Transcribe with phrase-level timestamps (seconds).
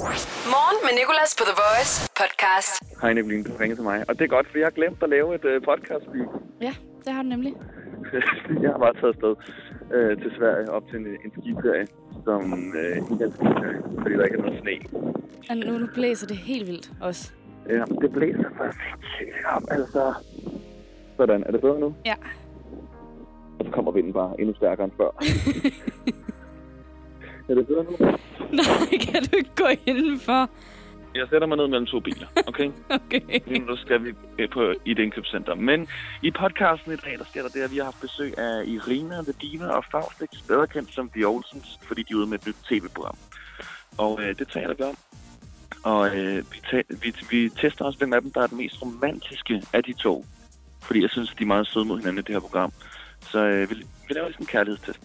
[0.00, 2.72] Morgen med Nicolas på The Voice podcast.
[3.02, 4.04] Hej Nicoline, du ringer til mig.
[4.08, 6.06] Og det er godt, for jeg har glemt at lave et uh, podcast.
[6.60, 6.72] Ja,
[7.04, 7.52] det har du nemlig.
[8.62, 9.34] jeg har bare taget afsted
[9.96, 11.86] uh, til Sverige op til en, en skiferie,
[12.24, 14.76] som uh, ikke er en skiferie, fordi der ikke er noget sne.
[15.50, 17.32] Og nu, nu blæser det helt vildt også.
[17.68, 20.14] Ja, det blæser for sindssygt op, altså.
[21.16, 21.94] Sådan, er det bedre nu?
[22.04, 22.14] Ja.
[23.58, 25.10] Og så kommer vinden bare endnu stærkere end før.
[27.50, 27.96] er det bedre nu?
[28.60, 30.50] Nej, kan du ikke gå indenfor?
[31.14, 32.70] Jeg sætter mig ned mellem to biler, okay?
[33.06, 33.40] Okay.
[33.46, 35.54] Lige nu skal vi øh, på i et indkøbscenter.
[35.54, 35.88] Men
[36.22, 39.22] i podcasten i dag, der sker der det, at vi har haft besøg af Irina,
[39.22, 42.46] The Diva og Faustix, bedre kendt som The Olsens, fordi de er ude med et
[42.46, 43.16] nyt tv-program.
[43.98, 44.96] Og øh, det taler vi om.
[45.84, 48.82] Og øh, vi, ta- vi, vi tester også, hvem af dem, der er den mest
[48.82, 50.24] romantiske af de to.
[50.82, 52.72] Fordi jeg synes, de er meget søde mod hinanden i det her program.
[53.20, 53.74] Så øh, vi,
[54.08, 55.00] vi laver ligesom en kærlighedstest.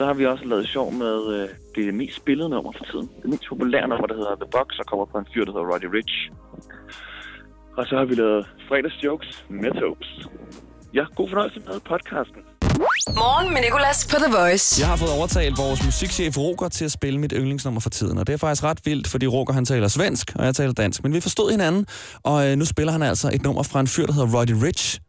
[0.00, 3.08] Så har vi også lavet sjov med øh, det mest spillede nummer for tiden.
[3.22, 5.68] Det mest populære nummer, der hedder The Box, og kommer fra en fyr, der hedder
[5.72, 6.14] Roddy Rich.
[7.78, 10.10] Og så har vi lavet fredagsjokes med Tobes.
[10.98, 12.40] Ja, god fornøjelse med podcasten.
[13.22, 14.66] Morgen med Nicolas på The Voice.
[14.82, 18.26] Jeg har fået overtalt vores musikchef Roger til at spille mit yndlingsnummer for tiden, og
[18.26, 21.02] det er faktisk ret vildt, fordi Roger han taler svensk, og jeg taler dansk.
[21.04, 21.86] Men vi forstod hinanden,
[22.22, 25.00] og øh, nu spiller han altså et nummer fra en fyr, der hedder Roddy Rich,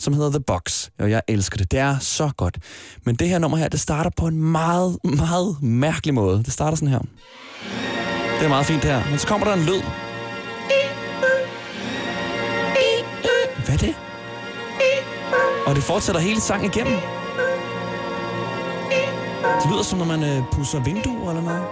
[0.00, 1.70] som hedder The Box, og jeg elsker det.
[1.70, 2.58] Det er så godt.
[3.04, 6.44] Men det her nummer her, det starter på en meget, meget mærkelig måde.
[6.44, 6.98] Det starter sådan her.
[8.38, 9.10] Det er meget fint her.
[9.10, 9.82] Men så kommer der en lyd.
[13.64, 13.94] Hvad er det?
[15.66, 16.98] Og det fortsætter hele sangen igennem.
[19.62, 21.62] Det lyder som, når man øh, pusser vinduer eller noget.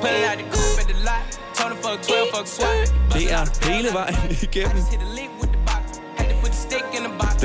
[0.00, 1.40] Pulling out the coupe at the lot.
[1.54, 2.94] Told him fuck 12, fuck swat.
[3.12, 5.43] Det er hele vejen igennem.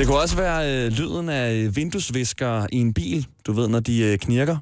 [0.00, 3.26] Det kunne også være øh, lyden af vinduesvisker i en bil.
[3.46, 4.56] Du ved, når de øh, knirker.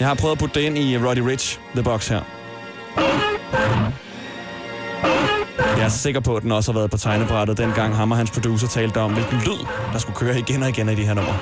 [0.00, 2.20] Jeg har prøvet at putte det ind i øh, Roddy Rich, The Box her.
[5.76, 8.30] Jeg er sikker på, at den også har været på tegnebrættet, dengang ham og hans
[8.30, 11.38] producer talte om, hvilken lyd, der skulle køre igen og igen i de her numre.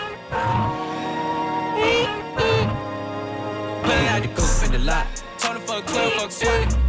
[3.85, 5.25] Pulling out the the lot.
[5.39, 6.82] Told him fuck 12, fuck.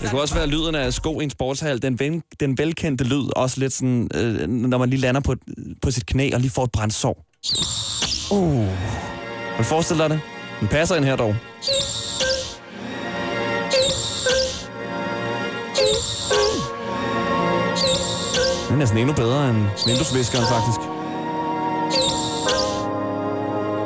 [0.00, 1.82] Det kunne også være lyden af sko i en sportshal.
[1.82, 3.24] Den, ven, den velkendte lyd.
[3.36, 5.34] Også lidt sådan, øh, når man lige lander på,
[5.82, 7.24] på sit knæ og lige får et brændsår.
[8.30, 8.66] Uh.
[9.56, 10.20] Kan du forestille dig det?
[10.60, 11.36] Den passer ind her dog.
[18.66, 20.80] Den er næsten endnu bedre end vinduesviskeren, faktisk.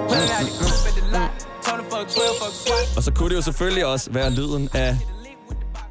[0.08, 1.32] Pulling out the coupe at the lot.
[1.64, 2.96] Told him fuck 12, fuck swat.
[2.96, 4.98] Og så kunne det jo selvfølgelig også være lyden af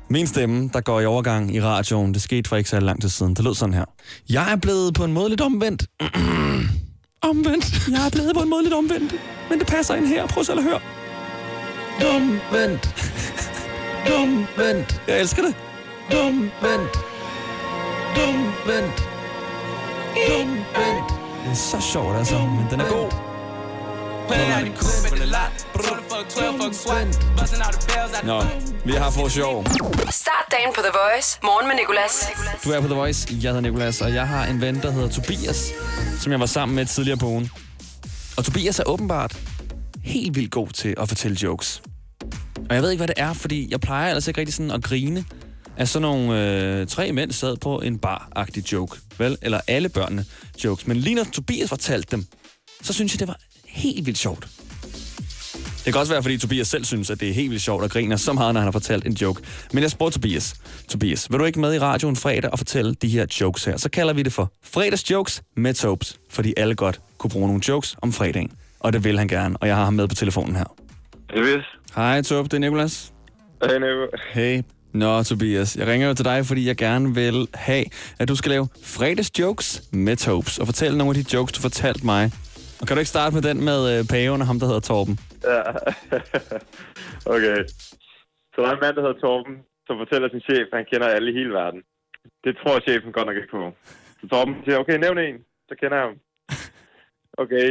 [0.09, 2.14] min stemme, der går i overgang i radioen.
[2.14, 3.34] Det skete for ikke så lang tid siden.
[3.34, 3.86] Det lød sådan her.
[4.30, 5.84] Jeg er blevet på en måde lidt omvendt.
[7.30, 7.88] omvendt.
[7.92, 9.16] Jeg er blevet på en måde lidt omvendt.
[9.50, 10.28] Men det passer ind her.
[10.28, 10.80] Prøv selv at høre.
[12.16, 12.84] Omvendt.
[14.18, 15.02] Omvendt.
[15.08, 15.56] Jeg elsker det.
[16.19, 16.96] Omvendt.
[18.28, 19.09] Omvendt.
[20.40, 21.09] Omvendt.
[21.44, 22.38] Det er så sjovt, altså.
[22.38, 23.12] Men den er god.
[24.28, 24.74] Pulling er the
[25.29, 25.84] coupe at the lot.
[25.84, 27.07] Told him fuck 12, fuck swat.
[27.38, 28.44] Busting out the bells out the Nå,
[28.85, 29.66] vi har fået sjov.
[30.12, 31.40] Start dagen på The Voice.
[31.44, 32.28] Morgen med Nicolas.
[32.63, 33.28] Du er på The Voice.
[33.31, 35.72] Jeg hedder Nikolas, og jeg har en ven, der hedder Tobias,
[36.19, 37.50] som jeg var sammen med tidligere på ugen.
[38.38, 39.38] Og Tobias er åbenbart
[40.03, 41.81] helt vildt god til at fortælle jokes.
[42.69, 44.84] Og jeg ved ikke, hvad det er, fordi jeg plejer ellers ikke rigtig sådan at
[44.84, 45.25] grine
[45.78, 48.97] af sådan nogle øh, tre mænd sad på en bar-agtig joke.
[49.18, 49.38] Vel?
[49.41, 50.25] Eller alle børnene
[50.63, 50.88] jokes.
[50.88, 52.25] Men lige når Tobias fortalte dem,
[52.81, 54.47] så synes jeg, det var helt vildt sjovt.
[55.85, 57.91] Det kan også være, fordi Tobias selv synes, at det er helt vildt sjovt at
[57.91, 59.41] grine så meget, når han har fortalt en joke.
[59.73, 60.56] Men jeg spurgte Tobias.
[60.88, 63.78] Tobias, vil du ikke med i radioen fredag og fortælle de her jokes her?
[63.78, 67.95] Så kalder vi det for fredagsjokes med Tobes, fordi alle godt kunne bruge nogle jokes
[68.01, 68.51] om fredagen.
[68.79, 70.75] Og det vil han gerne, og jeg har ham med på telefonen her.
[71.38, 71.66] Yes.
[71.95, 73.13] Hej Tob, det er Nikolas.
[73.62, 74.07] Hej, Nico.
[74.34, 74.62] Hey.
[74.94, 75.75] Nå, Tobias.
[75.75, 77.85] Jeg ringer jo til dig, fordi jeg gerne vil have,
[78.19, 82.06] at du skal lave fredagsjokes med Tobes, og fortælle nogle af de jokes, du fortalte
[82.06, 82.31] mig.
[82.81, 85.16] Og kan du ikke starte med den med øh, paven og ham, der hedder Torben?
[85.51, 85.62] Ja.
[87.35, 87.57] okay.
[88.53, 89.56] Så der er en mand, der hedder Torben,
[89.88, 91.81] som fortæller sin chef, at han kender alle i hele verden.
[92.44, 93.62] Det tror chefen godt nok ikke på.
[94.21, 95.38] Så Torben siger, okay, nævn en.
[95.69, 96.15] Så kender jeg ham.
[97.44, 97.68] Okay.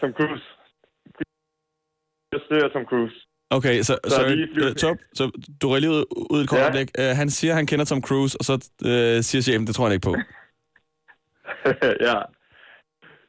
[0.00, 0.44] Tom Cruise.
[2.32, 3.16] Jeg ser Tom Cruise.
[3.50, 4.74] Okay, så, Så så, flyvende.
[4.74, 5.30] top, så
[5.62, 6.64] du rører lige ud, ud et kort Ja.
[6.64, 6.90] øjeblik.
[6.98, 9.92] Uh, han siger, han kender Tom Cruise, og så uh, siger chefen, det tror han
[9.92, 10.14] ikke på.
[12.08, 12.18] ja.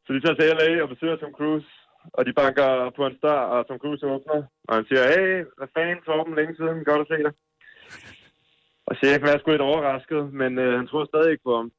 [0.03, 1.69] Så de tager til LA og besøger Tom Cruise.
[2.17, 4.43] Og de banker på en dør, og Tom Cruise åbner.
[4.67, 7.33] Og han siger, hey, hvad fanden, Torben, længe siden, godt at se dig.
[8.87, 11.71] Og chefen er sgu lidt overrasket, men øh, han tror stadig ikke på ham.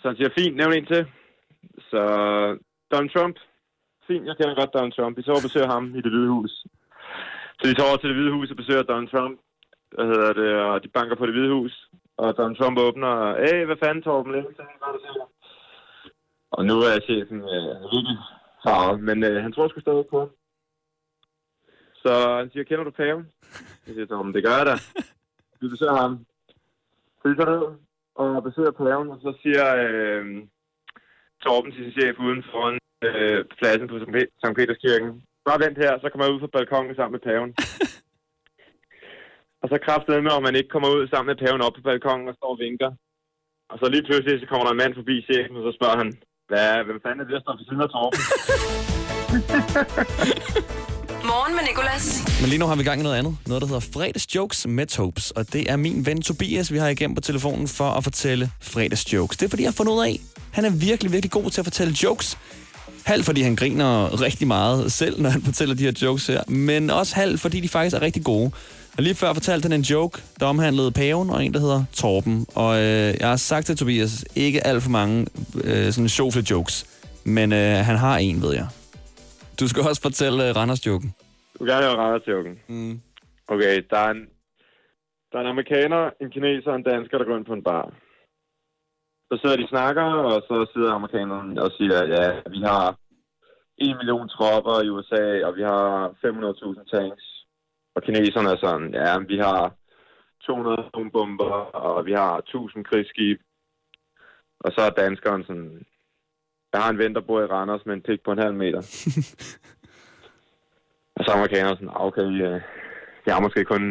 [0.00, 1.02] Så han siger, fint, nævn en til.
[1.90, 2.02] Så
[2.92, 3.36] Donald Trump.
[4.06, 5.16] Fint, jeg kender godt Donald Trump.
[5.16, 6.52] Vi så og besøger ham i det hvide hus.
[7.58, 9.34] Så de tager over til det hvide hus og besøger Donald Trump.
[9.94, 10.50] Hvad hedder det?
[10.70, 11.74] Og de banker på det hvide hus.
[12.16, 13.12] Og Donald Trump åbner.
[13.44, 14.32] Hey, hvad fanden, Torben?
[14.32, 15.27] Længe siden, hvad er det, siger?
[16.50, 18.18] Og nu er chefen øh, virkelig
[18.64, 20.30] farvet, men øh, han tror sgu stadig på ham.
[22.02, 23.32] Så han siger, kender du paven?
[23.86, 24.76] Jeg siger, Torben, det gør jeg da.
[25.60, 26.26] Vi besøger ham.
[27.22, 27.62] Så ned
[28.14, 30.24] og besøger paven, og så siger øh,
[31.42, 32.78] Torben til sin chef uden foran
[33.08, 33.96] øh, pladsen på
[34.40, 35.22] Sankt Peterskirken.
[35.44, 37.50] Bare vent her, så kommer jeg ud fra balkongen sammen med paven.
[39.62, 42.28] og så kræftede med, om man ikke kommer ud sammen med paven op på balkongen
[42.28, 42.90] og står og vinker.
[43.70, 46.10] Og så lige pludselig, så kommer der en mand forbi chefen, og så spørger han,
[46.48, 48.20] hvad, hvem fanden er det, der står ved siden af Torben?
[51.30, 52.24] Morgen med Nicolas.
[52.40, 53.36] Men lige nu har vi gang i noget andet.
[53.46, 55.30] Noget, der hedder fredagsjokes med Topes.
[55.30, 59.36] Og det er min ven Tobias, vi har igennem på telefonen for at fortælle fredagsjokes.
[59.36, 60.20] Det er fordi, jeg har fundet ud af,
[60.52, 62.38] han er virkelig, virkelig god til at fortælle jokes.
[63.04, 66.42] Halv fordi han griner rigtig meget selv, når han fortæller de her jokes her.
[66.50, 68.50] Men også halv fordi de faktisk er rigtig gode.
[68.98, 72.36] Og lige før fortalte han en joke, der omhandlede paven og en, der hedder Torben.
[72.62, 74.12] Og øh, jeg har sagt til Tobias,
[74.46, 75.16] ikke alt for mange
[75.68, 76.76] øh, sådan sjofle jokes.
[77.36, 78.68] Men øh, han har en, ved jeg.
[79.60, 81.08] Du skal også fortælle øh, Randers-joken.
[81.52, 82.54] Du vil gerne høre Randers-joken.
[82.72, 82.94] Mm.
[83.54, 84.22] Okay, der er, en,
[85.30, 87.86] der er en amerikaner, en kineser og en dansker, der går ind på en bar.
[89.28, 92.86] Så sidder de snakker, og så sidder amerikaneren og siger, ja, vi har
[93.78, 97.37] en million tropper i USA, og vi har 500.000 tanks.
[97.98, 99.74] Og kineserne er sådan, ja, vi har
[100.46, 101.50] 200 atombomber,
[101.86, 103.40] og vi har 1000 krigsskib.
[104.60, 105.86] Og så er danskeren sådan,
[106.72, 108.78] jeg har en ven, der bor i Randers med en pik på en halv meter.
[111.16, 112.60] og så er amerikanerne sådan, "Ah, okay, øh,
[113.26, 113.82] jeg har måske kun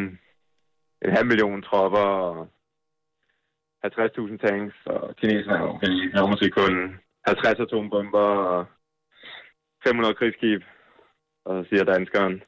[1.05, 2.47] en halv million tropper og
[3.83, 8.65] 50.000 tanks, og kineserne er okay, jeg har måske kun 50 atombomber og
[9.87, 10.61] 500 krigsskib.
[11.45, 12.43] Og så siger danskeren,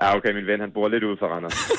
[0.00, 1.56] ja okay, min ven han bor lidt ude for Randers.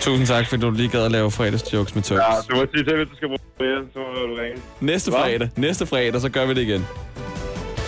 [0.00, 2.18] Tusind tak, fordi du lige gad at lave fredagsjokes med Tux.
[2.18, 4.62] ja, du må sige til, hvis du skal bruge det, så må du ringe.
[4.80, 5.20] Næste Hva?
[5.20, 6.86] fredag, næste fredag, så gør vi det igen.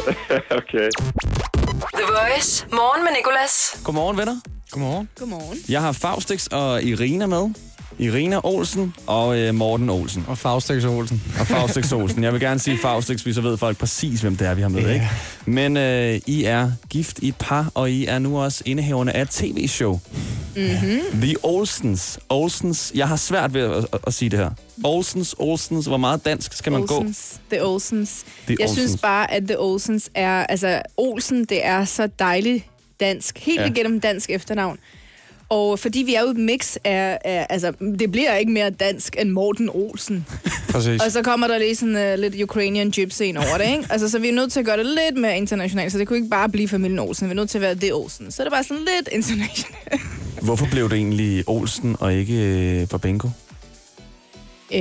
[0.61, 0.89] okay.
[1.95, 2.67] The Voice.
[2.73, 3.81] Morgen med Nicolas.
[3.85, 4.37] Godmorgen, venner.
[4.71, 5.09] Godmorgen.
[5.19, 5.59] Godmorgen.
[5.69, 7.55] Jeg har Faustix og Irina med.
[7.99, 10.25] Irina Olsen og øh, Morten Olsen.
[10.29, 11.23] Og Faustix Olsen.
[11.41, 12.23] Og Faustix Olsen.
[12.25, 14.69] Jeg vil gerne sige Faustix, fordi så ved folk præcis, hvem det er, vi har
[14.69, 14.93] med, Ja.
[14.95, 15.09] ikke?
[15.47, 19.23] Men øh, I er gift i et par, og I er nu også indehaverne af
[19.23, 20.01] et tv-show.
[20.57, 21.21] Mm-hmm.
[21.23, 22.19] The Olsens.
[22.29, 22.93] Olsens.
[22.95, 24.51] Jeg har svært ved at, at, at sige det her.
[24.85, 25.87] Olsens, Olsens.
[25.87, 26.95] Hvor meget dansk skal man gå?
[26.97, 27.41] Olsens.
[27.51, 28.25] The Olsens.
[28.47, 28.79] The Jeg Olsens.
[28.89, 30.47] synes bare, at The Olsens er...
[30.47, 32.65] Altså, Olsen, det er så dejligt
[33.01, 33.39] dansk.
[33.39, 33.67] Helt ja.
[33.71, 34.79] igennem dansk efternavn.
[35.49, 37.47] Og fordi vi er jo et mix af, af...
[37.51, 40.27] Altså, det bliver ikke mere dansk end Morten Olsen.
[40.69, 41.03] Præcis.
[41.03, 43.87] Og så kommer der lige sådan uh, lidt Ukrainian gypsy ind over det, ikke?
[43.91, 46.17] Altså, så vi er nødt til at gøre det lidt mere internationalt, så det kunne
[46.17, 47.27] ikke bare blive familien Olsen.
[47.27, 48.31] Vi er nødt til at være The Olsen.
[48.31, 49.67] Så det bare sådan lidt internationalt.
[50.43, 53.29] Hvorfor blev det egentlig Olsen og ikke øh, Babenko,
[54.73, 54.81] Øh,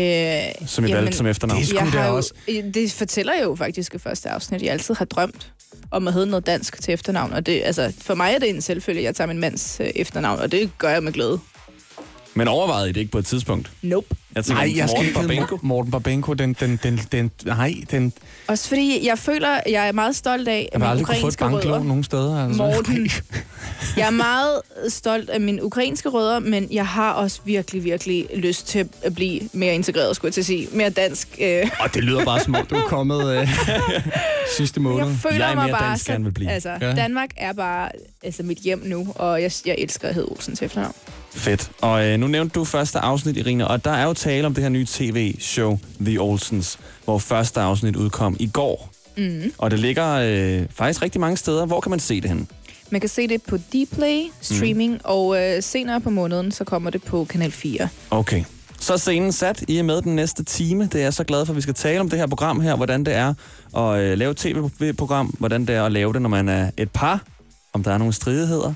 [0.68, 1.62] som I jamen, valgte som efternavn?
[1.62, 2.34] det er jeg har jo, også.
[2.74, 5.52] Det fortæller jo faktisk i første afsnit, jeg altid har drømt
[5.92, 7.34] om at hedde noget dansk til efternavn.
[7.34, 9.88] Og det, altså, for mig er det en selvfølge, at jeg tager min mands øh,
[9.96, 11.40] efternavn, og det gør jeg med glæde.
[12.38, 13.72] Men overvejede I det ikke på et tidspunkt?
[13.82, 14.08] Nope.
[14.36, 15.60] Jeg tænker, Nej, jeg skal Morten ikke hedde Babenko.
[15.62, 16.34] Morten- Babenko.
[16.34, 18.14] Den, den, den, den, nej, den,
[18.48, 21.18] Også fordi jeg føler, jeg er meget stolt af jeg har mine aldrig kunne få
[21.18, 21.84] et ukrainske banklån rødder.
[21.86, 22.46] nogen steder.
[22.46, 22.58] Altså.
[22.64, 23.10] Morten.
[23.98, 28.68] Jeg er meget stolt af mine ukrainske rødder, men jeg har også virkelig, virkelig lyst
[28.68, 30.68] til at blive mere integreret, skulle jeg til at sige.
[30.72, 31.28] Mere dansk.
[31.42, 31.70] Øh.
[31.80, 33.50] Og det lyder bare som om, du er kommet øh,
[34.58, 35.08] sidste måned.
[35.08, 36.52] Jeg føler Jeg er mig mere bare dansk, gerne vil blive.
[36.52, 36.88] Altså, Ja.
[36.90, 36.96] ja.
[36.96, 37.90] Danmark er bare
[38.24, 40.96] altså, mit hjem nu, og jeg, jeg elsker at hedde Olsen til efternavn.
[41.36, 41.72] Fedt.
[41.82, 44.64] Og øh, nu nævnte du første afsnit, Irina, og der er jo tale om det
[44.64, 48.92] her nye tv-show, The Olsens, hvor første afsnit udkom i går.
[49.18, 49.52] Mm.
[49.58, 51.66] Og det ligger øh, faktisk rigtig mange steder.
[51.66, 52.48] Hvor kan man se det hen?
[52.90, 55.00] Man kan se det på Dplay streaming, mm.
[55.04, 57.88] og øh, senere på måneden, så kommer det på Kanal 4.
[58.12, 58.44] Okay.
[58.80, 59.64] Så er scenen sat.
[59.68, 60.84] I er med den næste time.
[60.84, 62.76] Det er jeg så glad for, at vi skal tale om det her program her.
[62.76, 63.34] Hvordan det er
[63.78, 65.28] at øh, lave et tv-program.
[65.40, 67.24] Hvordan det er at lave det, når man er et par.
[67.74, 68.74] Om der er nogle stridigheder.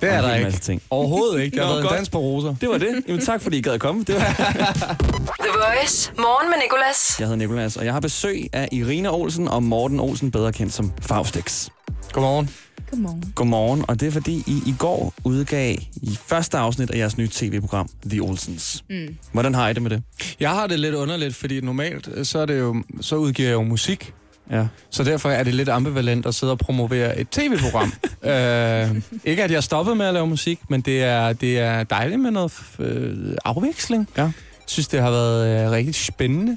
[0.00, 0.44] Det er der ikke.
[0.44, 0.82] masse ting.
[0.90, 1.56] Overhovedet ikke.
[1.56, 2.54] Det har været en dans på roser.
[2.60, 3.02] Det var det.
[3.08, 4.04] Jamen tak, fordi I gad at komme.
[4.04, 4.22] Det var...
[5.44, 6.12] The Voice.
[6.18, 7.16] Morgen med Nicolas.
[7.18, 10.72] Jeg hedder Nikolas, og jeg har besøg af Irina Olsen og Morten Olsen, bedre kendt
[10.72, 11.68] som Faustix.
[12.12, 12.50] Godmorgen.
[12.90, 13.32] Godmorgen.
[13.34, 17.28] Godmorgen, og det er fordi, I i går udgav i første afsnit af jeres nye
[17.28, 18.84] tv-program, The Olsens.
[18.90, 19.16] Mm.
[19.32, 20.02] Hvordan har I det med det?
[20.40, 23.54] Jeg har det lidt underligt, fordi normalt øh, så, er det jo, så udgiver jeg
[23.54, 24.12] jo musik
[24.50, 24.66] Ja.
[24.90, 27.92] Så derfor er det lidt ambivalent at sidde og promovere et tv-program.
[28.30, 32.20] øh, ikke at jeg stoppede med at lave musik, men det er, det er dejligt
[32.20, 34.08] med noget øh, afveksling.
[34.16, 34.22] Ja.
[34.22, 34.32] Jeg
[34.66, 36.56] synes, det har været øh, rigtig spændende.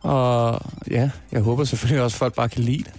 [0.00, 2.92] Og ja, jeg håber selvfølgelig også, at folk bare kan lide det.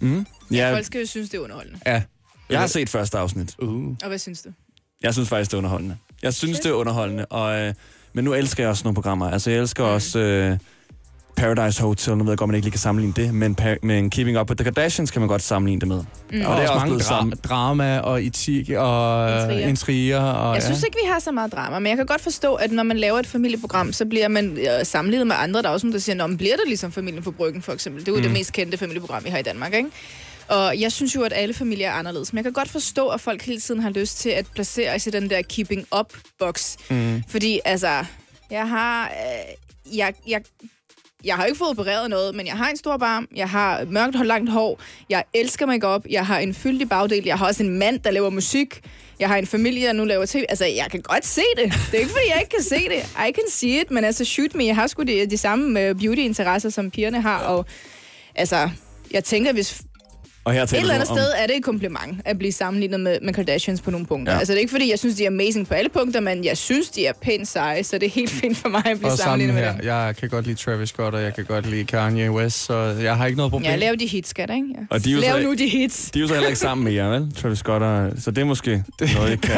[0.00, 0.26] Mm.
[0.50, 0.56] Ja.
[0.56, 1.80] Ja, Folk skal jo synes, det er underholdende.
[1.86, 2.02] Ja.
[2.50, 3.54] jeg har set første afsnit.
[3.58, 3.96] Uh.
[4.02, 4.48] Og hvad synes du?
[5.02, 5.96] Jeg synes faktisk, det er underholdende.
[6.22, 7.26] Jeg synes, det er underholdende.
[7.26, 7.74] Og, øh,
[8.12, 9.30] men nu elsker jeg også nogle programmer.
[9.30, 9.90] Altså, jeg elsker mm.
[9.90, 10.58] også øh,
[11.36, 12.16] Paradise Hotel.
[12.16, 13.34] Nu ved jeg godt, man ikke lige kan sammenligne det.
[13.34, 15.96] Men, men Keeping Up with the Kardashians kan man godt sammenligne det med.
[16.32, 16.40] Mm.
[16.46, 17.34] Og der er også mange dra- sammen.
[17.44, 19.68] drama og etik og Intriger.
[19.68, 20.20] intriger.
[20.20, 22.72] Og, Jeg synes ikke, vi har så meget drama, men jeg kan godt forstå, at
[22.72, 25.62] når man laver et familieprogram, så bliver man øh, sammenlignet med andre.
[25.62, 28.00] Der er også nogen, der siger, at bliver det ligesom Familien på Bryggen, for eksempel.
[28.02, 28.22] Det er jo mm.
[28.22, 29.88] det mest kendte familieprogram, vi har i Danmark, ikke?
[30.48, 32.32] Og jeg synes jo, at alle familier er anderledes.
[32.32, 35.06] Men jeg kan godt forstå, at folk hele tiden har lyst til at placere os
[35.06, 36.76] i den der keeping up-boks.
[36.90, 37.22] Mm.
[37.28, 38.04] Fordi, altså,
[38.50, 39.04] jeg har...
[39.06, 40.40] Øh, jeg, jeg,
[41.24, 44.16] jeg har ikke fået opereret noget, men jeg har en stor barm, jeg har mørkt
[44.16, 47.62] og langt hår, jeg elsker mig op, jeg har en fyldig bagdel, jeg har også
[47.62, 48.80] en mand, der laver musik,
[49.20, 50.44] jeg har en familie, der nu laver tv.
[50.48, 51.72] Altså, jeg kan godt se det.
[51.90, 53.28] Det er ikke, fordi jeg ikke kan se det.
[53.28, 54.66] I can see it, men altså, shoot me.
[54.66, 57.66] Jeg har sgu de, de samme øh, beauty-interesser, som pigerne har, og
[58.34, 58.70] altså,
[59.10, 59.82] jeg tænker, hvis
[60.48, 61.16] Og her et eller andet om...
[61.16, 64.32] sted er det et kompliment at blive sammenlignet med, med Kardashians på nogle punkter.
[64.32, 64.36] Ja.
[64.36, 64.38] Ja.
[64.38, 66.56] Altså, det er ikke, fordi jeg synes, de er amazing på alle punkter, men jeg
[66.56, 69.18] synes, de er pænt seje, så det er helt fint for mig at blive Og
[69.18, 69.86] sammen sammenlignet med dem.
[70.06, 73.16] jeg kan godt lide Travis Scott, og jeg kan godt lide Kanye West, så jeg
[73.16, 73.70] har ikke noget problem.
[73.70, 74.66] Ja, lav de hits, skat, ikke?
[74.74, 74.80] Ja.
[74.90, 76.10] Og de er Lav så- nu de hits.
[76.10, 77.32] De er jo så heller ikke sammen med jer, vel?
[77.36, 78.12] Travis Scott og...
[78.18, 79.50] Så det er måske noget, I kan...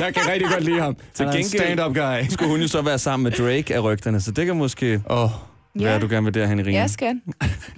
[0.00, 0.94] jeg kan rigtig godt lide ham.
[1.14, 2.28] Til Han er en gengæld- stand-up guy.
[2.30, 5.24] Skulle hun jo så være sammen med Drake af rygterne, så det kan måske Åh,
[5.24, 5.30] oh,
[5.94, 6.80] at du gerne vil derhen i ringen.
[6.82, 7.16] Ja, skat.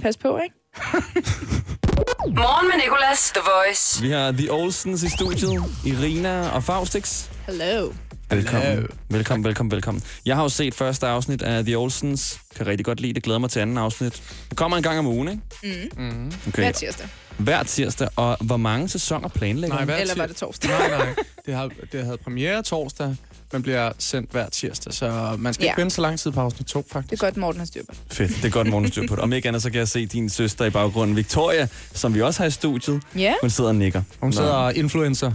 [0.03, 0.55] Pas på, ikke?
[2.43, 4.03] Morgen med Nicolas, The Voice.
[4.03, 5.63] Vi har The Olsens i studiet.
[5.87, 7.25] Irina og Faustix.
[7.47, 7.93] Hello.
[8.31, 8.63] Velkommen.
[8.69, 8.87] Hello.
[9.09, 10.03] Velkommen, velkommen, velkommen.
[10.27, 12.41] Jeg har jo set første afsnit af The Olsens.
[12.57, 13.23] Kan rigtig godt lide det.
[13.23, 14.23] Glæder mig til anden afsnit.
[14.49, 15.29] Det kommer en gang om ugen,
[15.63, 15.97] ikke?
[15.97, 16.33] Mm.
[16.49, 16.63] Okay.
[16.63, 17.09] Hver tirsdag.
[17.39, 18.09] Hver tirsdag.
[18.17, 20.71] Og hvor mange sæsoner planlægger Nej, Eller var det torsdag?
[20.71, 21.15] nej, nej.
[21.47, 23.17] Det, har, det havde premiere torsdag,
[23.53, 25.71] men bliver sendt hver tirsdag, så man skal Ja.
[25.71, 27.21] ikke vente så lang tid på afsnit 2, Det er faktisk.
[27.23, 28.17] godt, Morten har styr på det.
[28.17, 28.31] Fedt.
[28.37, 29.23] Det er godt morgenstyr på det.
[29.23, 32.41] Om ikke andet, så kan jeg se din søster i baggrunden, Victoria, som vi også
[32.43, 33.03] har i studiet.
[33.17, 33.35] Ja.
[33.41, 34.03] Hun sidder og nikker.
[34.21, 34.33] Hun Nå.
[34.33, 35.33] sidder og influencer.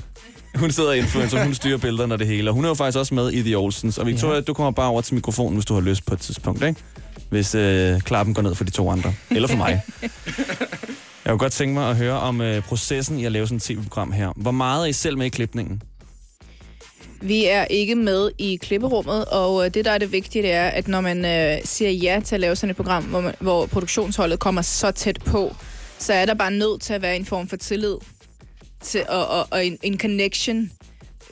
[0.56, 2.50] Hun sidder og influencer, hun styrer billederne og det hele.
[2.50, 3.98] Og hun er jo faktisk også med i The Olsens.
[3.98, 4.42] Og Victoria, ja.
[4.42, 6.82] du kommer bare over til mikrofonen, hvis du har lyst på et tidspunkt, ikke?
[7.30, 9.14] Hvis øh, klappen går ned for de to andre.
[9.32, 9.82] Eller for mig.
[11.26, 13.62] Jeg kunne godt tænke mig at høre om øh, processen i at lave sådan et
[13.64, 14.32] tv-program her.
[14.36, 15.82] Hvor meget er I selv med i klipningen?
[17.22, 20.68] Vi er ikke med i klipperummet, og øh, det, der er det vigtige, det er,
[20.68, 23.66] at når man øh, siger ja til at lave sådan et program, hvor, man, hvor
[23.66, 25.56] produktionsholdet kommer så tæt på,
[26.00, 27.96] så er der bare nødt til at være en form for tillid
[28.82, 30.72] til, og, og, og en, en connection.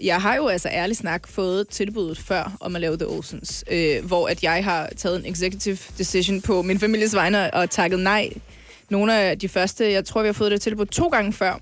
[0.01, 4.05] Jeg har jo altså ærligt snak fået tilbuddet før om at lave The Oceans, øh,
[4.05, 8.29] hvor at jeg har taget en executive decision på min families vegne og takket nej.
[8.89, 11.59] Nogle af de første, jeg tror, vi har fået det tilbud to gange før.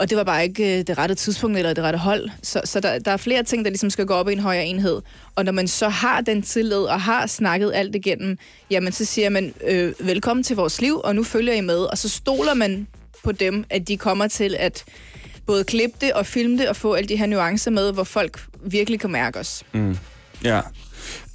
[0.00, 2.30] Og det var bare ikke øh, det rette tidspunkt eller det rette hold.
[2.42, 4.66] Så, så der, der er flere ting, der ligesom skal gå op i en højere
[4.66, 5.02] enhed.
[5.34, 8.38] Og når man så har den tillid og har snakket alt igennem,
[8.70, 11.78] jamen så siger man, øh, velkommen til vores liv, og nu følger I med.
[11.78, 12.86] Og så stoler man
[13.24, 14.84] på dem, at de kommer til at
[15.46, 18.40] både klippe det og filme det og få alle de her nuancer med, hvor folk
[18.64, 19.62] virkelig kan mærke os.
[19.72, 19.96] Mm.
[20.44, 20.60] Ja.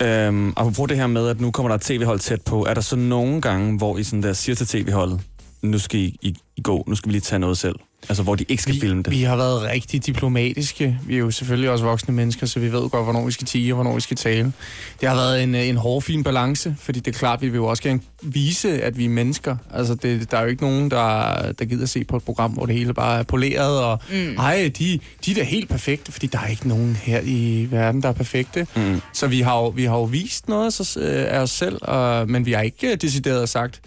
[0.01, 2.81] Øhm, apropos det her med, at nu kommer der et tv-hold tæt på, er der
[2.81, 5.21] så nogle gange, hvor I sådan der siger til tv-holdet,
[5.61, 7.75] nu skal I, I, I gå, nu skal vi lige tage noget selv?
[8.09, 9.11] Altså, hvor de ikke skal vi, filme det.
[9.11, 10.99] Vi har været rigtig diplomatiske.
[11.07, 13.73] Vi er jo selvfølgelig også voksne mennesker, så vi ved godt, hvornår vi skal tige
[13.73, 14.53] og hvornår vi skal tale.
[15.01, 17.65] Det har været en, en hård, fin balance, fordi det er klart, vi vil jo
[17.65, 19.57] også gerne vise, at vi er mennesker.
[19.73, 22.65] Altså, det, der er jo ikke nogen, der, der gider se på et program, hvor
[22.65, 24.35] det hele bare er poleret, og mm.
[24.37, 28.01] ej, de, de er da helt perfekte, fordi der er ikke nogen her i verden,
[28.01, 28.67] der er perfekte.
[28.75, 29.01] Mm.
[29.13, 31.77] Så vi har jo, vi har jo vist noget af, os- øh, af os selv,
[31.81, 33.81] og, men vi har ikke øh, decideret sagt,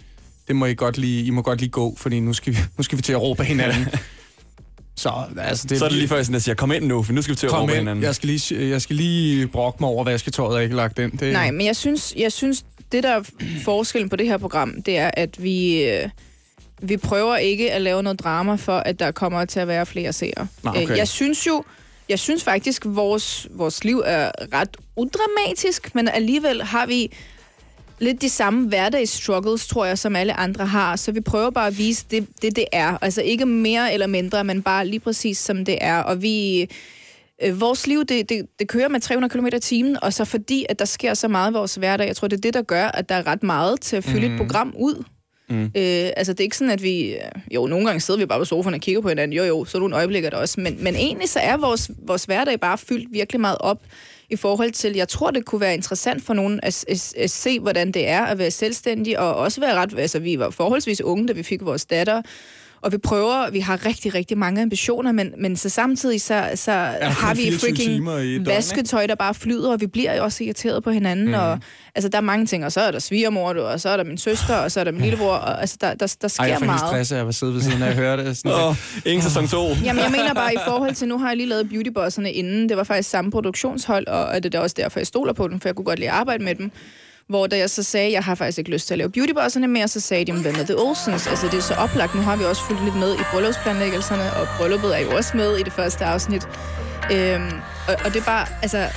[0.49, 2.83] det må I godt lige, I må godt lige gå, fordi nu skal vi, nu
[2.83, 3.87] skal vi til at råbe af hinanden.
[4.95, 7.03] Så, altså, det, Så er det lige før, jeg sådan, at siger, kom ind nu,
[7.03, 7.79] for nu skal vi til at råbe ind.
[7.79, 8.03] hinanden.
[8.03, 11.11] Jeg skal, lige, jeg skal lige brokke mig over vasketøjet, jeg ikke lagt ind.
[11.17, 13.23] Det, Nej, men jeg synes, jeg synes, det der er
[13.63, 16.09] forskellen på det her program, det er, at vi, øh,
[16.81, 20.13] vi prøver ikke at lave noget drama for, at der kommer til at være flere
[20.13, 20.47] seere.
[20.63, 20.91] Nå, okay.
[20.91, 21.63] Øh, Jeg synes jo,
[22.09, 27.11] jeg synes faktisk, vores, vores liv er ret udramatisk, men alligevel har vi
[27.99, 30.95] lidt de samme hverdagsstruggles, tror jeg, som alle andre har.
[30.95, 32.97] Så vi prøver bare at vise det, det, det er.
[33.01, 35.97] Altså ikke mere eller mindre, men bare lige præcis som det er.
[35.97, 36.67] Og vi...
[37.43, 40.65] Øh, vores liv, det, det, det kører med 300 km i timen, og så fordi,
[40.69, 42.85] at der sker så meget i vores hverdag, jeg tror, det er det, der gør,
[42.85, 44.33] at der er ret meget til at fylde mm.
[44.33, 45.03] et program ud.
[45.49, 45.63] Mm.
[45.63, 47.13] Øh, altså, det er ikke sådan, at vi...
[47.13, 47.19] øh,
[47.51, 49.37] Jo, nogle gange sidder vi bare på sofaen og kigger på hinanden.
[49.37, 50.61] Jo, jo, så er nogle øjeblikke der også.
[50.61, 53.81] Men, men egentlig så er vores, vores hverdag bare fyldt virkelig meget op
[54.29, 57.59] i forhold til, jeg tror, det kunne være interessant for nogen at, at, at se,
[57.59, 61.27] hvordan det er at være selvstændig, og også være ret, altså vi var forholdsvis unge,
[61.27, 62.21] da vi fik vores datter,
[62.81, 66.71] og vi prøver, vi har rigtig, rigtig mange ambitioner, men, men så samtidig så, så
[67.01, 70.83] har vi 24 freaking døgn, vasketøj, der bare flyder, og vi bliver jo også irriteret
[70.83, 71.33] på hinanden, mm.
[71.33, 71.59] og
[71.95, 74.03] altså, der er mange ting, og så er der svigermor, du, og så er der
[74.03, 76.49] min søster, og så er der min lillebror, og altså, der, der, der sker Ej,
[76.49, 76.79] jeg får meget.
[76.79, 78.37] stress af at sidde ved siden af at høre det.
[78.37, 79.67] Sådan, Åh, ingen sæson 2.
[79.83, 82.69] Jamen, jeg mener bare i forhold til, nu har jeg lige lavet Beautybosserne inden.
[82.69, 85.59] Det var faktisk samme produktionshold, og er det er også derfor, jeg stoler på dem,
[85.59, 86.71] for jeg kunne godt lide at arbejde med dem.
[87.29, 89.87] Hvor da jeg så sagde, jeg har faktisk ikke lyst til at lave Beautybosserne mere,
[89.87, 91.27] så sagde de, hvad med The Olsens?
[91.27, 92.15] Altså, det er så oplagt.
[92.15, 95.57] Nu har vi også fulgt lidt med i bryllupsplanlæggelserne, og brylluppet er jo også med
[95.57, 96.47] i det første afsnit.
[97.11, 97.51] Øhm,
[97.87, 98.87] og, og det er bare, altså,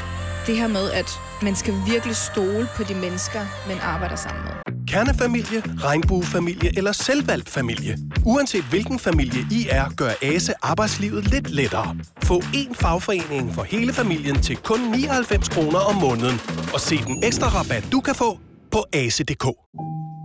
[0.46, 1.10] det her med, at
[1.42, 4.52] man skal virkelig stole på de mennesker, man arbejder sammen med.
[4.86, 7.98] Kernefamilie, regnbuefamilie eller selvvalgt familie.
[8.24, 11.96] Uanset hvilken familie I er, gør ASE arbejdslivet lidt lettere.
[12.24, 16.40] Få én fagforening for hele familien til kun 99 kroner om måneden.
[16.74, 18.38] Og se den ekstra rabat, du kan få
[18.70, 19.46] på ase.dk.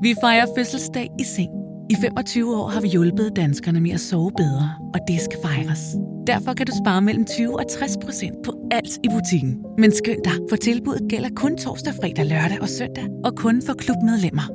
[0.02, 1.50] Vi fejrer fødselsdag i seng.
[1.90, 5.82] I 25 år har vi hjulpet danskerne med at sove bedre, og det skal fejres.
[6.28, 9.66] Derfor kan du spare mellem 20 og 60 procent på alt i butikken.
[9.78, 13.74] Men skynd dig, for tilbuddet gælder kun torsdag, fredag, lørdag og søndag, og kun for
[13.74, 14.48] klubmedlemmer.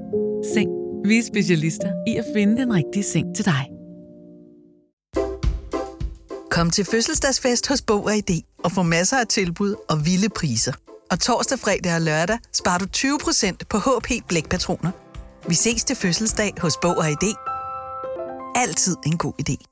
[0.55, 0.71] Seng.
[1.05, 3.69] Vi er specialister i at finde den rigtige seng til dig.
[6.51, 10.73] Kom til fødselsdagsfest hos Bog og ID og få masser af tilbud og vilde priser.
[11.11, 14.91] Og torsdag, fredag og lørdag sparer du 20% på HP Blækpatroner.
[15.49, 17.35] Vi ses til fødselsdag hos Bog og ID.
[18.57, 19.72] Altid en god idé.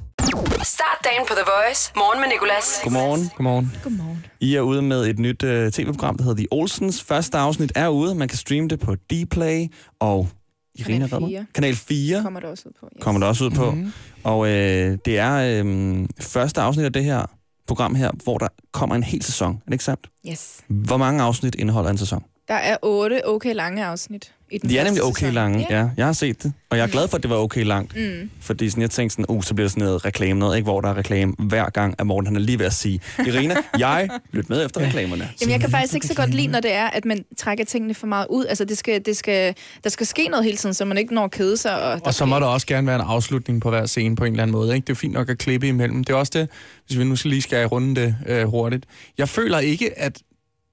[0.63, 1.91] Start dagen på The Voice.
[1.95, 2.79] Morgen med Nicolas.
[2.83, 3.29] Godmorgen.
[3.35, 3.71] Godmorgen.
[3.83, 4.25] Godmorgen.
[4.39, 7.03] I er ude med et nyt uh, tv-program, der hedder The Olsens.
[7.03, 8.15] Første afsnit er ude.
[8.15, 9.67] Man kan streame det på Dplay
[9.99, 10.29] og
[10.75, 11.27] Irina Kanal Redmer.
[11.27, 11.45] 4.
[11.55, 12.89] Kanal 4 Kommer der også ud på.
[12.95, 13.03] Yes.
[13.03, 13.65] kommer der også ud på.
[13.71, 13.77] Mhm.
[13.77, 13.93] Mm-hmm.
[14.23, 17.25] Og øh, det er øh, første afsnit af det her
[17.67, 19.51] program her, hvor der kommer en hel sæson.
[19.55, 20.07] Er det ikke sandt?
[20.29, 20.59] Yes.
[20.67, 22.23] Hvor mange afsnit indeholder en sæson?
[22.51, 25.33] Der er otte okay lange afsnit i den De er nemlig okay sæson.
[25.33, 25.79] lange, Ja.
[25.79, 25.89] ja.
[25.97, 27.95] Jeg har set det, og jeg er glad for, at det var okay langt.
[27.95, 28.29] Mm.
[28.41, 30.63] Fordi sådan, jeg tænkte sådan, uh, så bliver det sådan noget reklame noget, ikke?
[30.63, 33.55] hvor der er reklame hver gang, at Morten han er lige ved at sige, Irina,
[33.77, 35.29] jeg lyt med efter reklamerne.
[35.41, 37.93] Jamen, jeg kan faktisk ikke så godt lide, når det er, at man trækker tingene
[37.93, 38.45] for meget ud.
[38.45, 41.23] Altså, det skal, det skal, der skal ske noget hele tiden, så man ikke når
[41.23, 41.83] at kede sig.
[41.83, 44.33] Og, Og så må der også gerne være en afslutning på hver scene på en
[44.33, 44.75] eller anden måde.
[44.75, 44.85] Ikke?
[44.85, 46.03] Det er fint nok at klippe imellem.
[46.03, 46.49] Det er også det,
[46.87, 48.85] hvis vi nu skal lige skal runde det øh, hurtigt.
[49.17, 50.19] Jeg føler ikke, at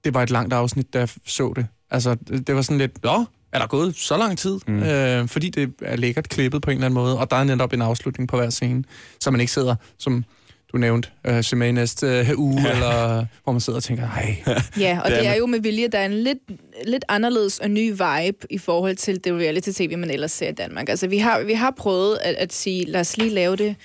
[0.03, 1.67] det var et langt afsnit, da jeg så det.
[1.91, 2.15] Altså,
[2.47, 4.59] det, var sådan lidt, nå, er der gået så lang tid?
[4.67, 4.83] Mm.
[4.83, 7.73] Øh, fordi det er lækkert klippet på en eller anden måde, og der er netop
[7.73, 8.83] en afslutning på hver scene,
[9.19, 10.25] så man ikke sidder som
[10.71, 12.71] du nævnte, øh, med i næste øh, uge, ja.
[12.71, 14.43] eller hvor man sidder og tænker, hej.
[14.79, 16.37] Ja, og Det er jo med vilje, der er en lidt,
[16.85, 20.89] lidt anderledes og ny vibe i forhold til det reality-tv, man ellers ser i Danmark.
[20.89, 23.75] Altså, vi har, vi har prøvet at, at sige, lad os lige lave det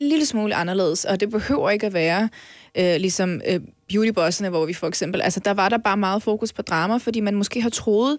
[0.00, 2.28] en lille smule anderledes, og det behøver ikke at være
[2.78, 6.52] øh, ligesom øh, beautybossene, hvor vi for eksempel, altså der var der bare meget fokus
[6.52, 8.18] på drama, fordi man måske har troet,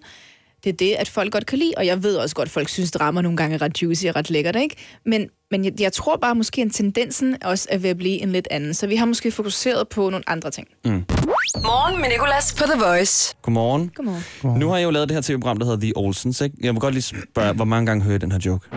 [0.64, 2.68] det er det, at folk godt kan lide, og jeg ved også godt, at folk
[2.68, 4.76] synes, drama nogle gange er ret juicy og ret lækkert, ikke?
[5.06, 8.32] Men, men jeg, jeg tror bare måske, at tendensen også er ved at blive en
[8.32, 10.68] lidt anden, så vi har måske fokuseret på nogle andre ting.
[10.84, 13.34] Morgen med Nicolas på The Voice.
[13.42, 13.90] Godmorgen.
[13.94, 14.60] Godmorgen.
[14.60, 16.40] Nu har jeg jo lavet det her tv-program, der hedder The Olsens.
[16.40, 16.56] Ikke?
[16.60, 18.68] Jeg vil godt lige spørge, hvor mange gange hører jeg den her joke?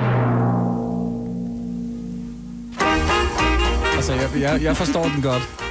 [3.95, 5.68] Altså, jeg, jeg, jeg forstår den godt.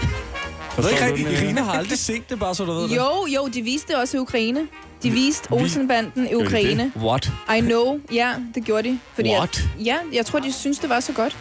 [0.78, 2.96] Jeg ved ikke Irina har aldrig set det, bare så du ved det.
[2.96, 4.60] Jo, jo, de viste det også i Ukraine.
[5.02, 6.92] De viste Olsenbanden i Ukraine.
[6.96, 7.30] What?
[7.56, 8.00] I know.
[8.12, 8.98] Ja, det gjorde de.
[9.14, 9.42] Fordi What?
[9.42, 11.36] At, ja, jeg tror, de synes, det var så godt.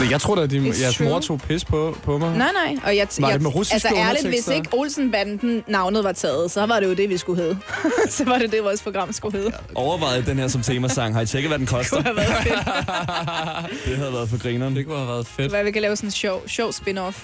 [0.00, 1.08] Men jeg tror da, at de, It's jeres true.
[1.08, 2.38] mor tog pis på, på mig.
[2.38, 2.76] Nej, nej.
[2.84, 6.50] Og jeg, Var det jeg, med russiske Altså ærligt, hvis ikke Olsenbanden navnet var taget,
[6.50, 7.58] så var det jo det, vi skulle hedde.
[8.16, 9.52] så var det det, vores program skulle hedde.
[9.74, 11.14] Overvejet den her som temasang.
[11.14, 11.96] Har I tjekket, hvad den koster?
[11.96, 13.86] Det kunne have været fedt.
[13.86, 14.76] det havde været for grineren.
[14.76, 15.50] Det kunne have været fedt.
[15.50, 17.16] Hvad vi kan lave sådan en sjov, sjov spin-off.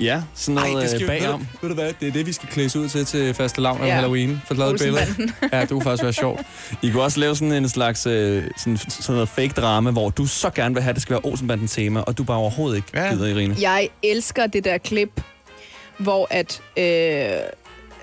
[0.00, 1.40] Ja, sådan noget det skal øh, bagom.
[1.40, 3.80] Ved, ved du hvad, det er det, vi skal klædes ud til til faste lavn
[3.84, 3.94] Ja.
[3.94, 4.42] Halloween.
[4.46, 5.00] For lavet et billede.
[5.00, 5.34] Olsenbanden.
[5.52, 6.40] Ja, det kunne faktisk være sjovt.
[6.82, 10.26] I kunne også lave sådan en slags øh, sådan, sådan noget fake drama, hvor du
[10.26, 12.88] så gerne vil have, at det skal være Olsenbanden tema, og du bare overhovedet ikke
[12.94, 13.10] Ja.
[13.12, 13.56] gider, Irene.
[13.60, 15.20] Jeg elsker det der klip,
[15.98, 16.60] hvor at...
[16.78, 17.30] Øh,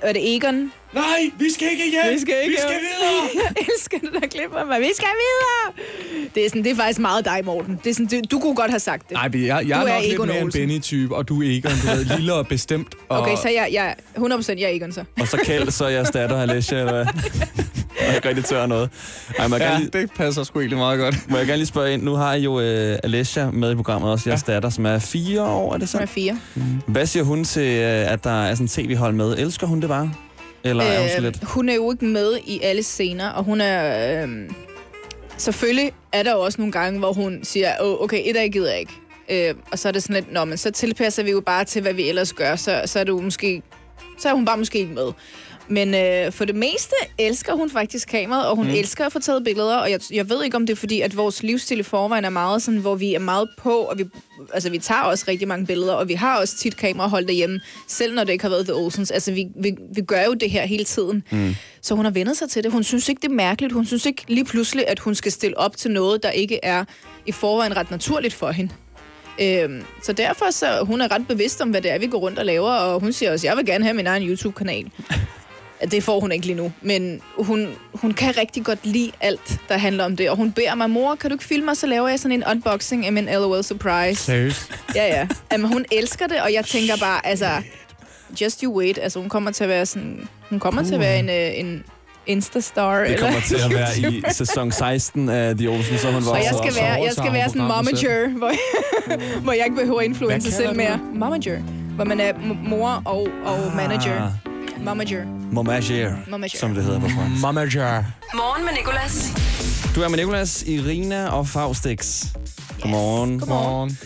[0.04, 0.72] er det Egon?
[0.94, 2.14] Nej, vi skal ikke hjem!
[2.14, 3.30] Vi skal ikke Vi skal videre!
[3.58, 4.80] Jeg elsker det der klip af mig.
[4.82, 5.74] Vi skal videre!
[6.36, 7.80] Det er, sådan, det er faktisk meget dig, Morten.
[7.84, 9.12] Det er sådan, du, du kunne godt have sagt det.
[9.12, 10.60] Nej, men jeg, jeg Du er er nok lidt Egon mere en Olsen.
[10.62, 12.96] Benny-type, og du er Egon, du ved, lille og bestemt.
[13.10, 13.20] Og...
[13.22, 15.04] Okay, så jeg, jeg 100% jeg er Egon så.
[15.20, 17.06] Og så kald, så er jeg datter, Alessia, eller hvad?
[18.04, 18.90] Jeg er ikke rigtig tør noget.
[19.40, 21.16] Ej, må jeg, Ja, gerne lige, det passer sgu egentlig meget godt.
[21.30, 22.04] må jeg gerne lige spørge ind.
[22.04, 25.44] Nu har I jo øh, Alessia med i programmet også, jeres datter, som er fire
[25.44, 26.12] år, er det Hun er så?
[26.14, 26.40] fire.
[26.88, 29.38] Hvad siger hun til, øh, at der er sådan tv-hold med?
[29.38, 30.14] Elsker hun det bare?
[30.64, 31.38] Eller er hun så lidt?
[31.42, 34.24] Øh, hun er jo ikke med i alle scener, og hun er...
[34.24, 34.30] Øh,
[35.38, 38.72] selvfølgelig er der jo også nogle gange, hvor hun siger, oh, okay, et af gider
[38.72, 38.94] jeg ikke.
[39.50, 41.82] Øh, og så er det sådan lidt, nå, men så tilpasser vi jo bare til,
[41.82, 43.62] hvad vi ellers gør, så, så er det jo måske...
[44.20, 45.08] Så er hun bare måske ikke med.
[45.68, 48.74] Men øh, for det meste elsker hun faktisk kameraet, og hun mm.
[48.74, 49.78] elsker at få taget billeder.
[49.78, 52.30] Og jeg, jeg ved ikke, om det er fordi, at vores livsstil i forvejen er
[52.30, 54.06] meget sådan, hvor vi er meget på, og vi,
[54.54, 58.16] altså, vi tager også rigtig mange billeder, og vi har også tit kamerahold derhjemme, selv
[58.16, 59.12] når det ikke har været The Olsens.
[59.12, 61.24] Altså, vi, vi, vi gør jo det her hele tiden.
[61.32, 61.56] Mm.
[61.82, 62.72] Så hun har vendt sig til det.
[62.72, 63.74] Hun synes ikke, det er mærkeligt.
[63.74, 66.86] Hun synes ikke lige pludselig, at hun skal stille op til noget, der ikke er
[67.26, 68.74] i forvejen ret naturligt for hende.
[69.42, 72.40] Øhm, så derfor så hun er ret bevidst om, hvad det er, vi går rundt
[72.40, 74.92] og laver, og hun siger også, jeg vil gerne have min egen YouTube-kanal.
[75.92, 79.78] Det får hun ikke lige nu, men hun, hun kan rigtig godt lide alt, der
[79.78, 80.30] handler om det.
[80.30, 82.44] Og hun beder mig, mor, kan du ikke filme mig, så laver jeg sådan en
[82.52, 84.24] unboxing af min LOL Surprise.
[84.24, 84.72] Seriøst?
[84.96, 85.28] Ja, ja.
[85.52, 87.48] Jamen, hun elsker det, og jeg tænker bare, altså,
[88.42, 89.00] just you wait.
[89.02, 91.84] Altså, hun kommer til at være sådan, hun kommer til at være en, øh, en
[92.28, 93.04] Insta-star.
[93.08, 96.32] Det kommer eller til at være i sæson 16 af The Olsen, så hun var
[96.32, 98.52] Og jeg skal være, jeg skal være sådan momager, hvor,
[99.44, 101.00] hvor jeg ikke behøver at influence selv mere.
[101.14, 101.60] Momager.
[101.96, 104.32] Hvor man er mor og, og manager.
[104.84, 105.26] Momager.
[105.52, 106.58] Momager, Momager.
[106.60, 107.42] som det hedder på fransk.
[107.42, 108.04] Momager.
[108.36, 109.32] Morgen med Nicolas.
[109.96, 112.26] Du er med Nicolas, Irina og Faustix.
[112.82, 113.40] Godmorgen.
[113.40, 113.98] Godmorgen.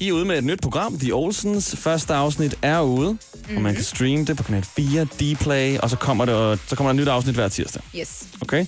[0.00, 1.76] I er ude med et nyt program, The Olsens.
[1.78, 3.56] Første afsnit er ude, mm-hmm.
[3.56, 6.76] og man kan streame det på kanal 4, Dplay, og så kommer, det, og så
[6.76, 7.82] kommer der et nyt afsnit hver tirsdag.
[7.98, 8.26] Yes.
[8.40, 8.66] Okay?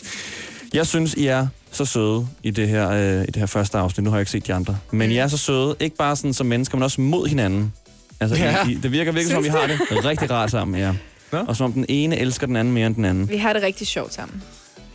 [0.74, 4.04] Jeg synes, I er så søde i det her, øh, i det her første afsnit.
[4.04, 4.78] Nu har jeg ikke set de andre.
[4.90, 7.72] Men I er så søde, ikke bare sådan som mennesker, men også mod hinanden.
[8.20, 8.66] Altså, Ja.
[8.66, 10.92] I, I, det virker virkelig, som om I Synes har det rigtig rart sammen, ja.
[11.32, 11.38] Nå.
[11.38, 13.28] Og som om den ene elsker den anden mere end den anden.
[13.28, 14.42] Vi har det rigtig sjovt sammen.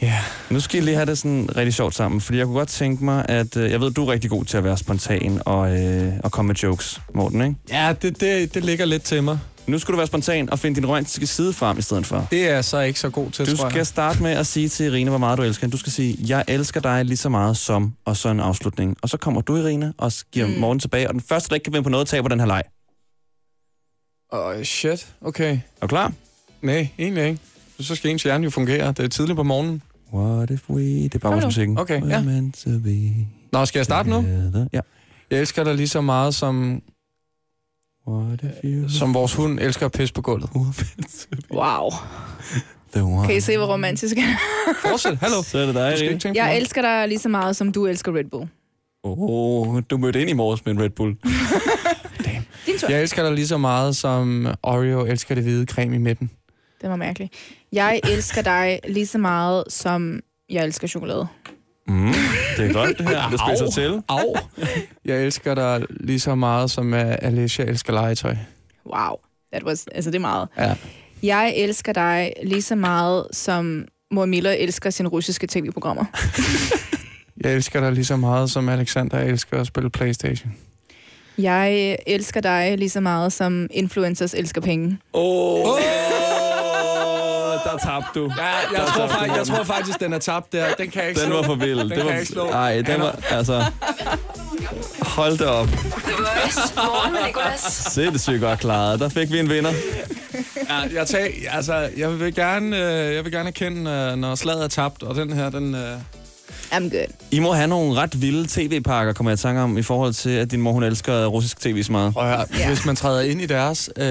[0.01, 0.17] Ja.
[0.49, 3.05] Nu skal I lige have det sådan rigtig sjovt sammen, fordi jeg kunne godt tænke
[3.05, 6.13] mig, at øh, jeg ved, du er rigtig god til at være spontan og, øh,
[6.23, 7.55] og komme med jokes, Morten, ikke?
[7.71, 9.39] Ja, det, det, det ligger lidt til mig.
[9.67, 12.27] Nu skal du være spontan og finde din romantiske side frem i stedet for.
[12.31, 13.87] Det er jeg så ikke så god til, Du tror skal jeg.
[13.87, 15.71] starte med at sige til Irina, hvor meget du elsker hende.
[15.71, 18.97] Du skal sige, jeg elsker dig lige så meget som, og så en afslutning.
[19.01, 20.53] Og så kommer du, Irina, og giver mm.
[20.53, 21.07] Morten tilbage.
[21.07, 22.61] Og den første, der ikke kan vinde på noget, taber den her leg.
[24.31, 25.13] Åh, oh, shit.
[25.21, 25.51] Okay.
[25.51, 26.13] Er du klar?
[26.61, 27.39] Nej, egentlig ikke.
[27.79, 28.87] Så skal ens hjerne jo fungere.
[28.87, 29.81] Det er tidligt på morgenen.
[30.13, 30.81] What if we...
[30.81, 31.19] Det er Kom nu.
[31.21, 31.77] baggrundsmusikken.
[31.77, 32.21] Okay, ja.
[32.21, 34.15] meant to be Nå, skal jeg starte nu?
[34.15, 34.67] together.
[34.73, 34.79] Ja.
[35.31, 36.81] Jeg elsker dig lige så meget, som,
[38.07, 38.89] What if you...
[38.89, 40.49] som vores hund elsker at pisse på gulvet.
[41.53, 41.89] Wow.
[42.93, 43.27] the one.
[43.27, 44.23] Kan I se, hvor romantisk jeg
[44.67, 44.73] er?
[44.89, 45.17] Fortsæt.
[45.17, 45.43] Hallo.
[45.43, 46.57] Så er det dig, Du skal ikke tænke på Jeg mig.
[46.57, 48.47] elsker dig lige så meget, som du elsker Red Bull.
[49.03, 51.15] Åh, oh, du mødte ind i morges med en Red Bull.
[52.71, 52.89] Din tur.
[52.89, 56.31] Jeg elsker dig lige så meget, som Oreo elsker det hvide creme i midten.
[56.81, 57.33] Det var mærkeligt.
[57.71, 61.27] Jeg elsker dig lige så meget, som jeg elsker chokolade.
[61.87, 62.13] Mm,
[62.57, 63.29] det er godt, det her.
[63.29, 63.71] Det spidser Au.
[63.71, 64.03] til.
[64.09, 64.35] Au.
[65.05, 68.35] Jeg elsker dig lige så meget, som uh, Alicia elsker legetøj.
[68.85, 69.15] Wow.
[69.53, 70.47] That was, altså, det er meget.
[70.57, 70.75] Ja.
[71.23, 76.05] Jeg elsker dig lige så meget, som mor Miller elsker sine russiske tv-programmer.
[77.43, 80.55] Jeg elsker dig lige så meget, som Alexander elsker at spille Playstation.
[81.41, 84.97] Jeg elsker dig lige så meget, som influencers elsker penge.
[85.13, 85.23] Åh,
[85.65, 85.79] oh.
[87.65, 88.31] der tabte du.
[88.37, 90.65] Ja, jeg, Der tror, tabte faktisk, jeg tror faktisk, den er tabt der.
[90.77, 91.35] Den kan jeg ikke Den slå.
[91.35, 91.79] var for vild.
[91.79, 92.47] Den det kan var, jeg ikke slå.
[92.49, 93.63] Ej, den var, altså...
[95.01, 95.67] Hold da op.
[95.67, 95.77] The
[96.17, 96.73] Voice.
[96.75, 97.61] Morgen med Nicolas.
[97.93, 98.99] Sindssygt godt klaret.
[98.99, 99.71] Der fik vi en vinder.
[100.69, 104.63] Ja, jeg, tag, altså, jeg vil gerne, øh, jeg vil gerne erkende, øh, når slaget
[104.63, 105.75] er tabt, og den her, den...
[105.75, 105.81] Øh,
[106.71, 107.07] I'm good.
[107.31, 110.29] I må have nogle ret vilde tv-pakker, kommer jeg i tanke om, i forhold til,
[110.29, 112.13] at din mor, hun elsker russisk tv så meget.
[112.13, 112.67] prøv at høre, Ja.
[112.67, 114.05] hvis man træder ind i deres, øh,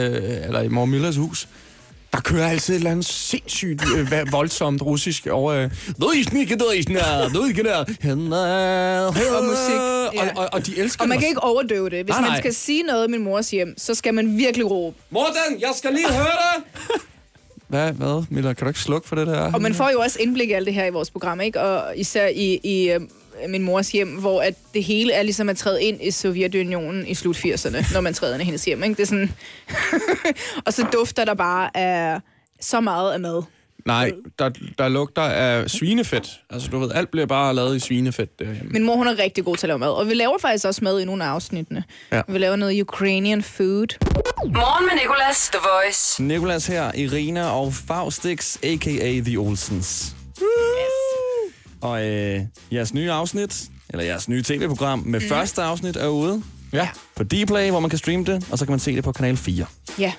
[0.44, 1.48] eller i mor Millers hus,
[2.12, 5.52] der kører altid et eller andet sindssygt øh, voldsomt russisk over...
[5.52, 9.80] Øh, "Du er ikke du er ikke der, du er ikke der." Og musik.
[10.20, 12.04] Og, og, og de elsker Og man kan ikke overdøve det.
[12.04, 12.38] Hvis Nej, man nej.
[12.38, 14.96] skal sige noget i min mors hjem, så skal man virkelig råbe.
[15.10, 16.62] Morten, jeg skal lige høre dig!
[17.70, 18.52] Hvad, hvad, Miller?
[18.52, 19.52] Kan du ikke slukke for det der?
[19.52, 21.60] Og man får jo også indblik i alt det her i vores program, ikke?
[21.60, 23.00] Og især i, i øh,
[23.48, 27.14] min mors hjem, hvor at det hele er ligesom at træde ind i Sovjetunionen i
[27.14, 28.94] slut 80'erne, når man træder ind i hendes hjem, ikke?
[28.94, 29.32] Det er sådan...
[30.66, 32.20] og så dufter der bare af
[32.60, 33.42] så meget af mad.
[33.86, 36.40] Nej, der, der lugter af svinefedt.
[36.50, 38.70] Altså, du ved, alt bliver bare lavet i svinefedt derhjemme.
[38.70, 39.90] Min mor, hun er rigtig god til at lave mad.
[39.90, 41.84] Og vi laver faktisk også mad i nogle af afsnittene.
[42.12, 42.22] Ja.
[42.28, 43.86] Vi laver noget Ukrainian food.
[44.44, 46.22] Morgen med Nicolas, The Voice.
[46.22, 49.20] Nicolas her, Irina og Faustix, a.k.a.
[49.20, 50.14] The Olsens.
[51.80, 52.40] Og øh,
[52.72, 55.28] jeres nye afsnit, eller jeres nye tv-program med mm.
[55.28, 56.42] første afsnit er ude.
[56.72, 56.88] Ja.
[57.16, 59.36] På Dplay, hvor man kan streame det, og så kan man se det på Kanal
[59.36, 59.66] 4.
[59.98, 60.12] Ja.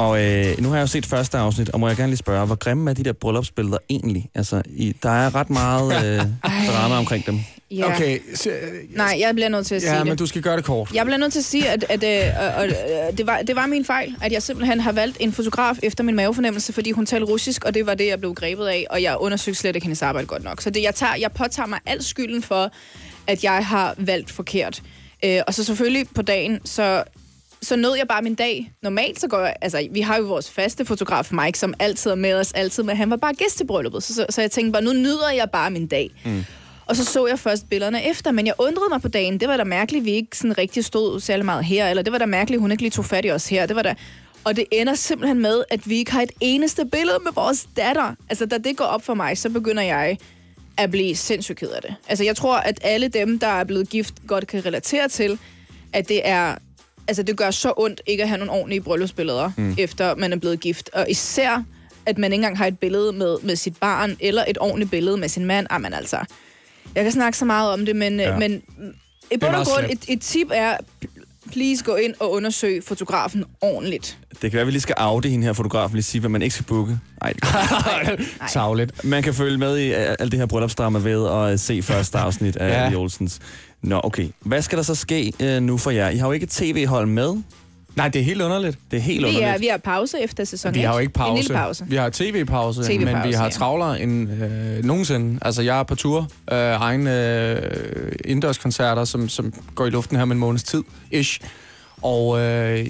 [0.00, 2.46] Og øh, nu har jeg jo set første afsnit, og må jeg gerne lige spørge,
[2.46, 4.30] hvor grimme er de der bryllupsbilleder egentlig?
[4.34, 7.40] Altså, i, der er ret meget øh, drama omkring dem.
[7.70, 7.94] Ja.
[7.94, 8.50] Okay, så,
[8.96, 10.06] Nej, jeg bliver nødt til at sige ja, det.
[10.06, 10.94] men du skal gøre det kort.
[10.94, 13.66] Jeg bliver nødt til at sige, at, at øh, øh, øh, det, var, det var
[13.66, 17.26] min fejl, at jeg simpelthen har valgt en fotograf efter min mavefornemmelse, fordi hun talte
[17.26, 20.02] russisk, og det var det, jeg blev grebet af, og jeg undersøgte slet ikke hendes
[20.02, 20.60] arbejde godt nok.
[20.60, 22.70] Så det, jeg, tager, jeg påtager mig al skylden for,
[23.26, 24.82] at jeg har valgt forkert.
[25.24, 27.04] Øh, og så selvfølgelig på dagen, så
[27.62, 28.72] så nød jeg bare min dag.
[28.82, 32.14] Normalt så går jeg, altså vi har jo vores faste fotograf Mike, som altid er
[32.14, 34.02] med os, altid, men han var bare gæst til brylluppet.
[34.02, 36.10] Så, så, så jeg tænkte bare, nu nyder jeg bare min dag.
[36.24, 36.44] Mm.
[36.86, 39.40] Og så så jeg først billederne efter, men jeg undrede mig på dagen.
[39.40, 42.18] Det var da mærkeligt, vi ikke sådan rigtig stod særlig meget her, eller det var
[42.18, 43.66] da mærkeligt, hun ikke lige tog fat i os her.
[43.66, 43.94] Det var da...
[44.44, 48.14] Og det ender simpelthen med, at vi ikke har et eneste billede med vores datter.
[48.28, 50.18] Altså, da det går op for mig, så begynder jeg
[50.76, 51.94] at blive sindssygt ked af det.
[52.08, 55.38] Altså, jeg tror, at alle dem, der er blevet gift, godt kan relatere til,
[55.92, 56.54] at det er...
[57.08, 59.74] Altså, det gør så ondt ikke at have nogle ordentlige bryllupsbilleder, mm.
[59.78, 60.90] efter man er blevet gift.
[60.92, 61.62] Og især,
[62.06, 65.16] at man ikke engang har et billede med, med sit barn, eller et ordentligt billede
[65.16, 65.66] med sin mand.
[65.72, 66.18] Jamen altså,
[66.94, 68.30] jeg kan snakke så meget om det, men, Ja.
[68.30, 68.38] ja.
[68.38, 68.62] men
[69.32, 70.76] i bund og grund, et, et tip er,
[71.52, 74.18] please gå ind og undersøg fotografen ordentligt.
[74.30, 76.42] Det kan være, at vi lige skal afde hende her fotograf, lige sige, hvad man
[76.42, 76.98] ikke skal booke.
[77.42, 79.04] Kan Tavligt.
[79.04, 82.18] Man kan følge med i øh, alt det her bryllupsdrama ved at øh, se første
[82.18, 82.96] afsnit af Ja.
[82.98, 83.38] Olsens.
[83.82, 84.28] Nå, okay.
[84.40, 86.08] Hvad skal der så ske øh, nu for jer?
[86.08, 87.36] I har jo ikke et tv-hold med.
[87.96, 88.78] Nej, det er helt underligt.
[88.90, 89.54] Det er helt Vi underligt.
[89.54, 91.02] er, vi har pause efter sæson Vi har jo 1.
[91.02, 91.30] ikke pause.
[91.30, 91.84] En lille pause.
[91.88, 93.50] Vi har tv-pause, TV-pause, men vi har ja.
[93.50, 95.38] travlere end øh, nogensinde.
[95.42, 96.20] Altså, jeg er på tur.
[96.52, 101.40] Øh, egne øh, indendørskoncerter, som, som går i luften her med en måneds tid, ish.
[102.02, 102.86] Og øh,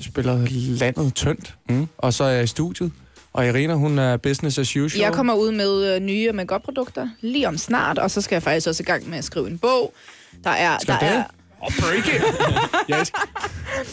[0.00, 0.46] spiller
[0.78, 1.54] landet tyndt.
[1.68, 1.88] Mm.
[1.98, 2.92] Og så er jeg i studiet.
[3.32, 5.00] Og Irina, hun er business as usual.
[5.02, 8.66] Jeg kommer ud med øh, nye make-up-produkter lige om snart, og så skal jeg faktisk
[8.68, 9.94] også i gang med at skrive en bog.
[10.44, 10.78] Der er...
[10.82, 11.08] Skal der det?
[11.08, 11.22] er
[11.60, 12.22] Og break it!
[13.00, 13.12] yes.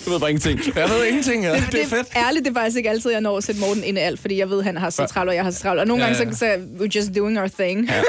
[0.06, 0.60] Du ved bare ingenting.
[0.76, 1.54] Jeg ved ingenting, ja.
[1.56, 2.08] det, det er fedt.
[2.16, 4.38] Ærligt, det er faktisk ikke altid, jeg når at sætte Morten ind i alt, fordi
[4.40, 5.80] jeg ved, han har så travlt, og jeg har så travlt.
[5.80, 6.34] Og nogle Ja, gange, ja.
[6.34, 6.46] så, så
[6.80, 7.86] we're just doing our thing.
[7.90, 8.02] Ja.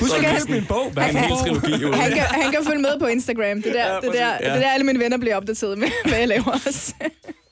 [0.00, 0.92] Husk kan at han- læse min bog.
[0.96, 1.70] Er en hel trilogi.
[1.96, 3.62] Han kan, han kan følge med på Instagram.
[3.62, 4.48] Det er der, Ja, det, er der, ja.
[4.54, 6.92] det er der alle mine venner bliver opdateret med, hvad jeg laver også.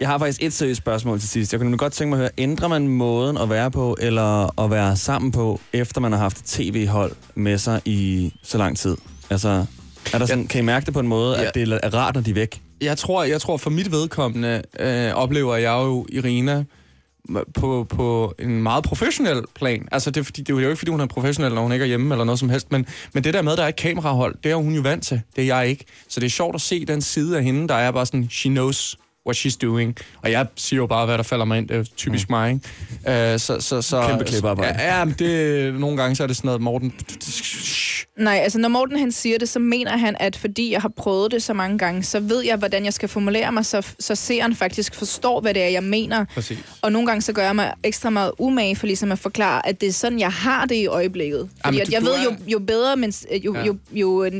[0.00, 1.52] Jeg har faktisk et seriøst spørgsmål til sidst.
[1.52, 4.70] Jeg kunne godt tænke mig at høre, ændrer man måden at være på, eller at
[4.70, 8.96] være sammen på, efter man har haft tv-hold med sig i så lang tid?
[9.30, 9.64] Altså,
[10.14, 11.46] er der sådan, kan I mærke det på en måde, Ja.
[11.48, 12.60] at det er rart, når de er væk?
[12.80, 16.64] Jeg tror, jeg tror for mit vedkommende øh, oplever jeg jo Irina
[17.54, 19.88] på, på en meget professionel plan.
[19.92, 21.82] Altså, det er, fordi, det er jo ikke, fordi hun er professionel, når hun ikke
[21.82, 23.76] er hjemme eller noget som helst, men, men det der med, at der er et
[23.76, 25.20] kamerahold, det er hun jo vant til.
[25.36, 25.84] Det er jeg ikke.
[26.08, 28.48] Så det er sjovt at se den side af hende, der er bare sådan, she
[28.50, 28.98] knows
[29.30, 29.96] what she's doing.
[30.22, 31.68] Og jeg siger jo bare, hvad der falder mig ind.
[31.68, 32.32] Det er jo typisk mm.
[32.36, 33.34] mig, ikke?
[33.34, 34.78] Uh, så, så, så, Kæmpe klippearbejde.
[34.82, 36.92] Ja, ja, men det, nogle gange så er det sådan noget, Morten...
[38.18, 41.30] Nej, altså når Morten han siger det, så mener han, at fordi jeg har prøvet
[41.32, 44.56] det så mange gange, så ved jeg, hvordan jeg skal formulere mig, så, så seeren
[44.56, 46.24] faktisk forstår, hvad det er, jeg mener.
[46.34, 46.58] Præcis.
[46.82, 49.80] Og nogle gange så gør jeg mig ekstra meget umage for ligesom at forklare, at
[49.80, 51.48] det er sådan, jeg har det i øjeblikket.
[51.64, 53.12] Fordi Jamen, at du- jeg du ved, er- jo, jo bedre, men
[53.44, 53.64] jo, Ja.
[53.64, 54.30] jo, jo, jo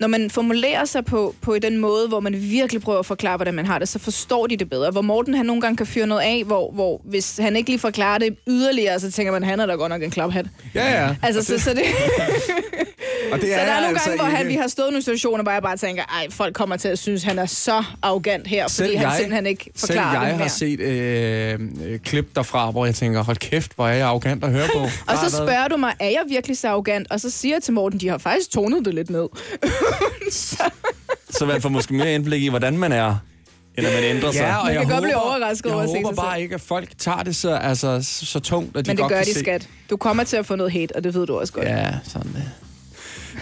[0.00, 3.54] når man formulerer sig på, på den måde, hvor man virkelig prøver at forklare, hvordan
[3.54, 4.90] man har det, så forstår de det bedre.
[4.90, 7.78] Hvor Morten han nogle gange kan fyre noget af, hvor, hvor hvis han ikke lige
[7.78, 10.46] forklarer det yderligere, så tænker man, han er da godt nok en klaphat.
[10.74, 11.16] Ja, ja.
[11.22, 11.82] Altså, så, så det...
[13.32, 14.90] Og det Så der er nogle altså gange, hvor han, ikke- vi har stået i
[14.90, 17.84] nogle situationer, hvor jeg bare tænker, ej, folk kommer til at synes, han er så
[18.02, 20.48] arrogant her, fordi Selv han jeg- simpelthen ikke Selv forklarer jeg det har mere.
[20.48, 24.50] set øh, øh, klip derfra, hvor jeg tænker, hold kæft, hvor er jeg arrogant at
[24.52, 24.78] høre på.
[25.12, 27.06] Og så spørger du mig, er jeg virkelig så arrogant?
[27.10, 29.28] Og så siger jeg til Morten, de har faktisk tonet det lidt ned.
[31.30, 33.16] Så man får måske mere indblik i, hvordan man er,
[33.76, 34.40] at man ændrer sig.
[34.40, 36.16] Ja, og Man jeg kan godt håber, blive overrasket jeg over at se håber sig
[36.16, 36.42] bare selv.
[36.42, 39.12] ikke, at folk tager det så, altså, så, så tungt, at de Men det godt
[39.12, 39.40] gør de, se.
[39.40, 39.68] skat.
[39.90, 41.66] Du kommer til at få noget hate, og det ved du også godt.
[41.66, 42.50] Ja, sådan det.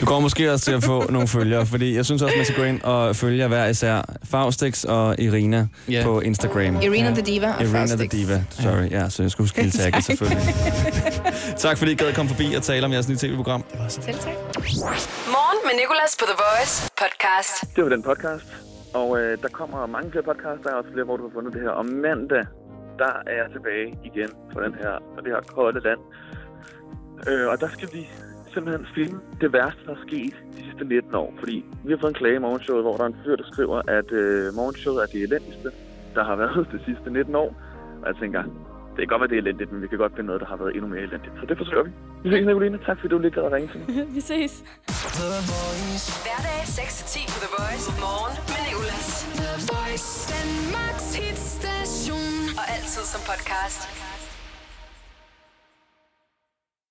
[0.01, 2.57] Du kommer måske også til at få nogle følgere, fordi jeg synes også, man skal
[2.57, 4.03] gå ind og følge hver især.
[4.25, 6.03] Faustix og Irina Ja.
[6.05, 6.77] på Instagram.
[6.83, 8.11] Irina the Diva og Irina the Faustix.
[8.11, 8.45] Diva.
[8.51, 10.55] Sorry, ja, så jeg skulle huske hele tagget selvfølgelig.
[11.65, 13.65] tak fordi I gad at komme forbi og tale om jeres nye tv-program.
[13.89, 14.33] Selv tak.
[15.37, 17.77] Morgen med Nicolas på The Voice podcast.
[17.77, 18.47] Det var den podcast.
[18.95, 20.63] Og øh, der kommer mange flere podcasts.
[20.65, 21.71] Der er også flere, hvor du har fundet det her.
[21.81, 22.45] Og mandag,
[23.03, 26.01] der er jeg tilbage igen på, den her, på det her kolde land.
[27.29, 28.03] Øh, og der skal vi
[28.57, 31.31] simpelthen filme det værste, der er sket de sidste 19 år.
[31.40, 33.79] Fordi vi har fået en klage i morgenshowet, hvor der er en fyr, der skriver,
[33.99, 35.69] at øh, morgenshowet er det elendigste,
[36.16, 37.51] der har været de sidste 19 år.
[38.03, 38.42] Og jeg tænker,
[38.95, 40.59] det kan godt være, det er elendigt, men vi kan godt finde noget, der har
[40.62, 41.35] været endnu mere elendigt.
[41.40, 41.90] Så det forsøger vi.
[42.23, 42.77] Vi ses, Nicoline.
[42.88, 43.88] Tak fordi du lige gad at ringe til mig.
[44.16, 44.53] vi ses.
[46.25, 47.87] Hverdag 6-10 på The Voice.
[48.07, 49.09] Morgen med Nicolas.
[49.40, 52.35] The Voice, Danmarks hitstation.
[52.59, 53.81] Og altid som podcast.